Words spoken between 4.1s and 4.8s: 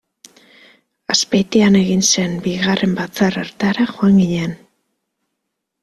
ginen.